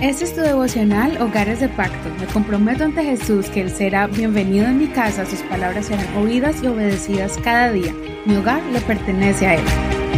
[0.00, 2.10] Este es tu devocional Hogares de Pacto.
[2.20, 6.62] Me comprometo ante Jesús que Él será bienvenido en mi casa, sus palabras serán oídas
[6.62, 7.94] y obedecidas cada día.
[8.26, 9.64] Mi hogar le pertenece a Él.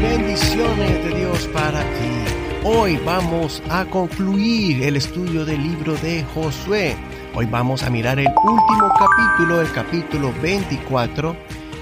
[0.02, 2.64] Bendiciones de Dios para ti.
[2.64, 6.96] Hoy vamos a concluir el estudio del libro de Josué.
[7.34, 11.36] Hoy vamos a mirar el último capítulo, el capítulo 24.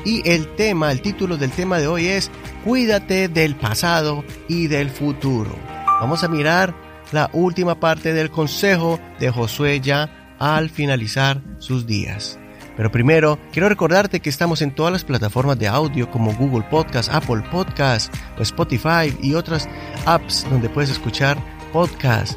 [0.04, 2.30] Y el tema, el título del tema de hoy es
[2.66, 5.54] Cuídate del pasado y del futuro.
[6.00, 6.74] Vamos a mirar
[7.12, 12.40] la última parte del consejo de Josué ya al finalizar sus días.
[12.76, 17.08] Pero primero, quiero recordarte que estamos en todas las plataformas de audio como Google Podcast,
[17.14, 19.68] Apple Podcast o Spotify y otras
[20.04, 21.38] apps donde puedes escuchar
[21.72, 22.36] podcasts.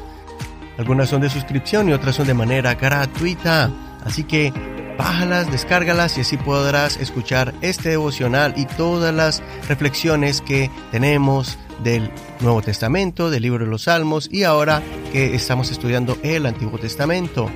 [0.78, 3.68] Algunas son de suscripción y otras son de manera gratuita.
[4.04, 4.52] Así que
[5.00, 12.10] bájalas, descárgalas y así podrás escuchar este devocional y todas las reflexiones que tenemos del
[12.40, 17.50] Nuevo Testamento, del libro de los Salmos y ahora que estamos estudiando el Antiguo Testamento.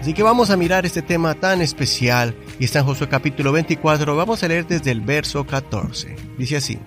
[0.00, 4.14] Así que vamos a mirar este tema tan especial y está en Josué capítulo 24,
[4.14, 6.14] vamos a leer desde el verso 14.
[6.38, 6.78] Dice así,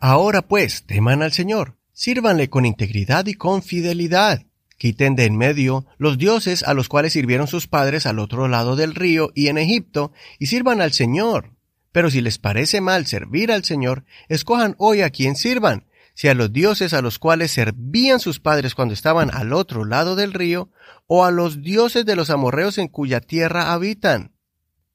[0.00, 4.42] Ahora pues, teman al Señor, sírvanle con integridad y con fidelidad.
[4.78, 8.76] Quiten de en medio los dioses a los cuales sirvieron sus padres al otro lado
[8.76, 11.52] del río y en Egipto, y sirvan al Señor.
[11.92, 16.34] Pero si les parece mal servir al Señor, escojan hoy a quien sirvan, si a
[16.34, 20.70] los dioses a los cuales servían sus padres cuando estaban al otro lado del río,
[21.06, 24.32] o a los dioses de los amorreos en cuya tierra habitan.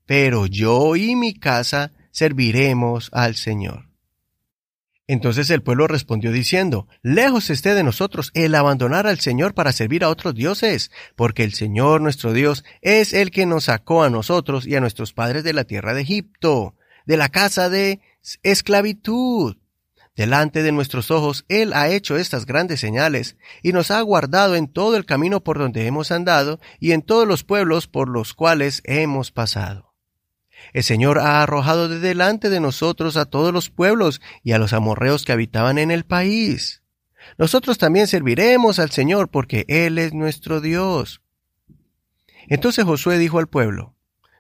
[0.06, 3.91] Pero yo y mi casa serviremos al Señor.
[5.12, 10.06] Entonces el pueblo respondió diciendo, Lejos esté de nosotros el abandonar al Señor para servir
[10.06, 14.66] a otros dioses, porque el Señor nuestro Dios es el que nos sacó a nosotros
[14.66, 18.00] y a nuestros padres de la tierra de Egipto de la casa de
[18.42, 19.58] esclavitud.
[20.16, 24.70] Delante de nuestros ojos Él ha hecho estas grandes señales, y nos ha guardado en
[24.70, 28.82] todo el camino por donde hemos andado, y en todos los pueblos por los cuales
[28.86, 29.91] hemos pasado.
[30.74, 34.74] El Señor ha arrojado de delante de nosotros a todos los pueblos y a los
[34.74, 36.82] amorreos que habitaban en el país.
[37.38, 41.22] Nosotros también serviremos al Señor porque Él es nuestro Dios.
[42.48, 43.96] Entonces Josué dijo al pueblo,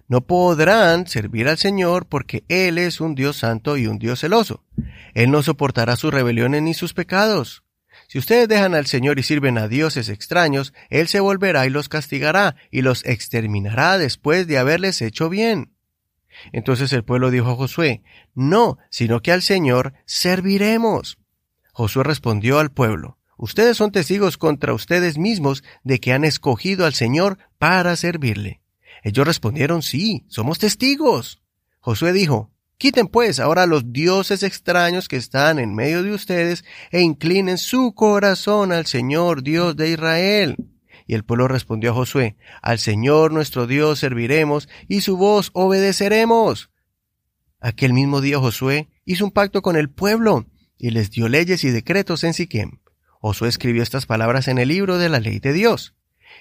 [0.08, 4.66] no podrán servir al Señor porque Él es un Dios santo y un Dios celoso.
[5.14, 7.64] Él no soportará sus rebeliones ni sus pecados.
[8.08, 11.88] Si ustedes dejan al Señor y sirven a dioses extraños, Él se volverá y los
[11.88, 15.72] castigará y los exterminará después de haberles hecho bien.
[16.52, 18.04] Entonces el pueblo dijo a Josué,
[18.34, 21.18] No, sino que al Señor serviremos.
[21.74, 26.94] Josué respondió al pueblo, Ustedes son testigos contra ustedes mismos de que han escogido al
[26.94, 28.62] Señor para servirle.
[29.04, 31.42] Ellos respondieron, sí, somos testigos.
[31.80, 37.02] Josué dijo, Quiten pues ahora los dioses extraños que están en medio de ustedes e
[37.02, 40.56] inclinen su corazón al Señor Dios de Israel.
[41.08, 46.70] Y el pueblo respondió a Josué, Al Señor nuestro Dios serviremos y su voz obedeceremos.
[47.60, 50.46] Aquel mismo día Josué hizo un pacto con el pueblo
[50.78, 52.80] y les dio leyes y decretos en Siquem.
[53.20, 55.94] Josué escribió estas palabras en el libro de la ley de Dios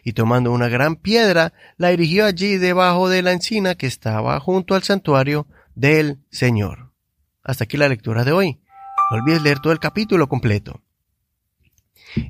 [0.03, 4.75] y tomando una gran piedra, la erigió allí debajo de la encina que estaba junto
[4.75, 6.93] al santuario del Señor.
[7.43, 8.61] Hasta aquí la lectura de hoy.
[9.11, 10.83] No olvides leer todo el capítulo completo.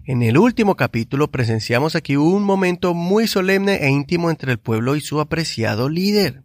[0.04, 4.97] En el último capítulo presenciamos aquí un momento muy solemne e íntimo entre el pueblo
[4.97, 6.44] y su apreciado líder.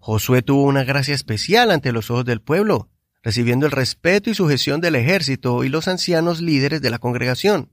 [0.00, 2.88] Josué tuvo una gracia especial ante los ojos del pueblo,
[3.22, 7.70] recibiendo el respeto y sujeción del ejército y los ancianos líderes de la congregación.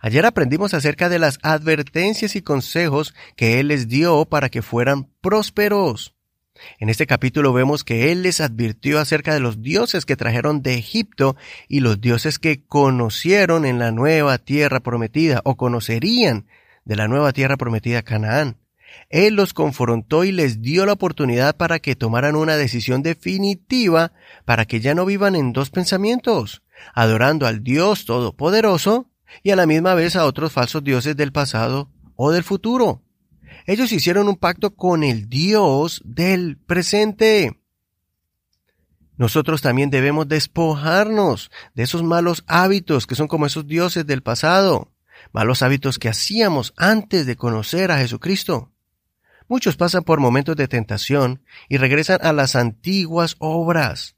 [0.00, 5.08] Ayer aprendimos acerca de las advertencias y consejos que Él les dio para que fueran
[5.20, 6.14] prósperos.
[6.78, 10.74] En este capítulo vemos que Él les advirtió acerca de los dioses que trajeron de
[10.74, 11.36] Egipto
[11.68, 16.46] y los dioses que conocieron en la nueva tierra prometida o conocerían
[16.84, 18.56] de la nueva tierra prometida Canaán.
[19.10, 24.12] Él los confrontó y les dio la oportunidad para que tomaran una decisión definitiva
[24.44, 26.62] para que ya no vivan en dos pensamientos,
[26.94, 29.10] adorando al Dios Todopoderoso
[29.42, 33.02] y a la misma vez a otros falsos dioses del pasado o del futuro.
[33.68, 37.60] Ellos hicieron un pacto con el Dios del presente.
[39.18, 44.90] Nosotros también debemos despojarnos de esos malos hábitos que son como esos dioses del pasado,
[45.32, 48.72] malos hábitos que hacíamos antes de conocer a Jesucristo.
[49.48, 54.16] Muchos pasan por momentos de tentación y regresan a las antiguas obras.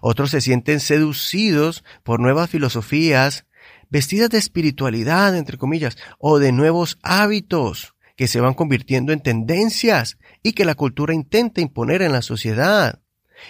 [0.00, 3.44] Otros se sienten seducidos por nuevas filosofías
[3.90, 10.18] vestidas de espiritualidad, entre comillas, o de nuevos hábitos que se van convirtiendo en tendencias
[10.42, 13.00] y que la cultura intenta imponer en la sociedad.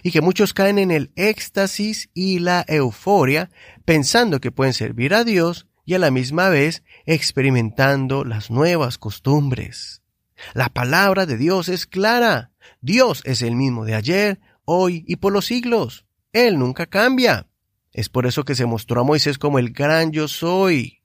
[0.02, 3.50] y que muchos caen en el éxtasis y la euforia
[3.84, 10.02] pensando que pueden servir a Dios y a la misma vez experimentando las nuevas costumbres.
[10.54, 12.50] La palabra de Dios es clara.
[12.80, 16.04] Dios es el mismo de ayer, hoy y por los siglos.
[16.32, 17.46] Él nunca cambia.
[17.92, 21.00] Es por eso que se mostró a Moisés como el gran yo soy.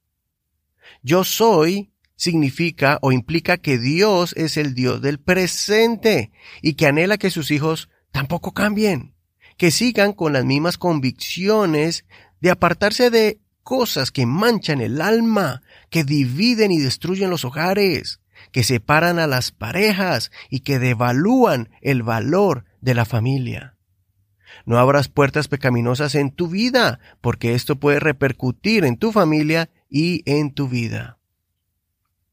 [1.04, 1.91] Yo soy
[2.22, 6.32] significa o implica que Dios es el Dios del presente
[6.62, 9.16] y que anhela que sus hijos tampoco cambien,
[9.58, 12.06] que sigan con las mismas convicciones
[12.40, 18.20] de apartarse de cosas que manchan el alma, que dividen y destruyen los hogares,
[18.52, 23.78] que separan a las parejas y que devalúan el valor de la familia.
[24.68, 30.22] No abras puertas pecaminosas en tu vida, porque esto puede repercutir en tu familia y
[30.32, 31.18] en tu vida.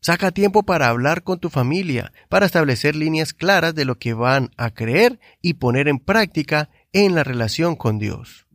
[0.01, 4.51] Saca tiempo para hablar con tu familia, para establecer líneas claras de lo que van
[4.57, 8.47] a creer y poner en práctica en la relación con Dios.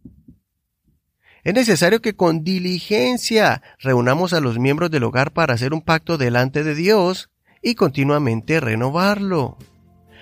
[1.43, 6.17] Es necesario que con diligencia reunamos a los miembros del hogar para hacer un pacto
[6.17, 7.29] delante de Dios
[7.61, 9.57] y continuamente renovarlo.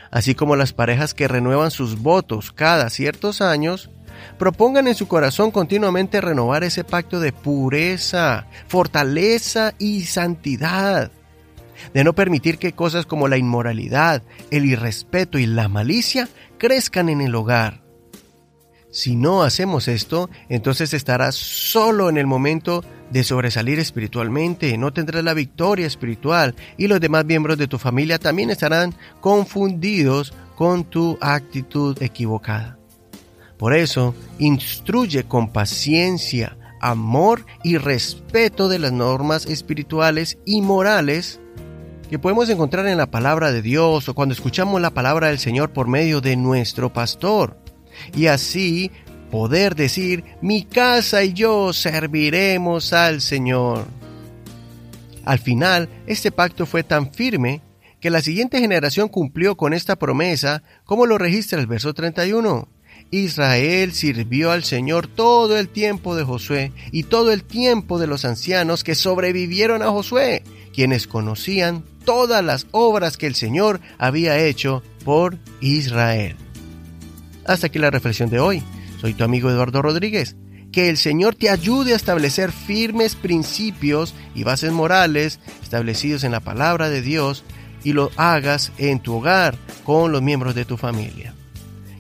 [0.10, 3.92] Así como las parejas que renuevan sus votos cada ciertos años,
[4.38, 11.12] propongan en su corazón continuamente renovar ese pacto de pureza, fortaleza y santidad,
[11.94, 17.22] de no permitir que cosas como la inmoralidad, el irrespeto y la malicia crezcan en
[17.22, 17.82] el hogar.
[18.92, 25.24] Si no hacemos esto, entonces estarás solo en el momento de sobresalir espiritualmente, no tendrás
[25.24, 31.18] la victoria espiritual y los demás miembros de tu familia también estarán confundidos con tu
[31.22, 32.81] actitud equivocada.
[33.62, 41.40] Por eso, instruye con paciencia, amor y respeto de las normas espirituales y morales
[42.10, 45.74] que podemos encontrar en la palabra de Dios o cuando escuchamos la palabra del Señor
[45.74, 47.56] por medio de nuestro pastor
[48.16, 48.90] y así
[49.30, 53.86] poder decir, mi casa y yo serviremos al Señor.
[55.24, 57.62] Al final, este pacto fue tan firme
[58.00, 62.68] que la siguiente generación cumplió con esta promesa, como lo registra el verso 31.
[63.10, 68.26] Israel sirvió al Señor todo el tiempo de Josué y todo el tiempo de los
[68.26, 70.44] ancianos que sobrevivieron a Josué,
[70.74, 76.36] quienes conocían todas las obras que el Señor había hecho por Israel.
[77.46, 78.64] Hasta aquí la reflexión de hoy.
[79.00, 80.36] Soy tu amigo Eduardo Rodríguez.
[80.72, 86.40] Que el Señor te ayude a establecer firmes principios y bases morales establecidos en la
[86.40, 87.44] palabra de Dios
[87.84, 91.34] y lo hagas en tu hogar con los miembros de tu familia.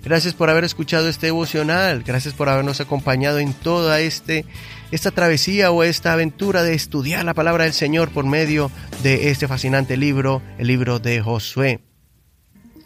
[0.03, 4.45] Gracias por haber escuchado este devocional, gracias por habernos acompañado en toda este,
[4.89, 8.71] esta travesía o esta aventura de estudiar la palabra del Señor por medio
[9.03, 11.81] de este fascinante libro, el libro de Josué.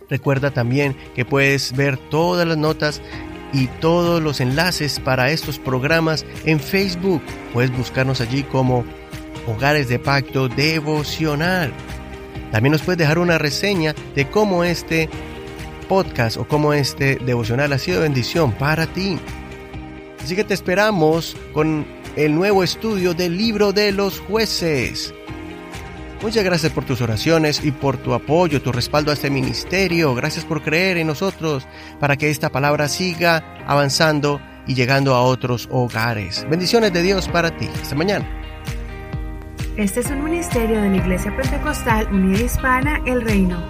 [0.09, 3.01] Recuerda también que puedes ver todas las notas
[3.53, 7.21] y todos los enlaces para estos programas en Facebook.
[7.53, 8.83] Puedes buscarnos allí como
[9.47, 11.71] Hogares de Pacto Devocional.
[12.51, 15.09] También nos puedes dejar una reseña de cómo este
[15.87, 19.17] podcast o cómo este devocional ha sido bendición para ti.
[20.23, 21.85] Así que te esperamos con
[22.15, 25.13] el nuevo estudio del libro de los jueces.
[26.21, 30.15] Muchas gracias por tus oraciones y por tu apoyo, tu respaldo a este ministerio.
[30.15, 31.67] Gracias por creer en nosotros
[31.99, 36.47] para que esta palabra siga avanzando y llegando a otros hogares.
[36.49, 37.69] Bendiciones de Dios para ti.
[37.81, 38.27] Hasta mañana.
[39.77, 43.61] Este es un ministerio de la Iglesia Pentecostal Unida Hispana El Reino.